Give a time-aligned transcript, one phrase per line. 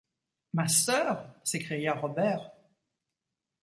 [0.55, 1.29] Ma sœur?
[1.43, 2.49] s’écria Robert.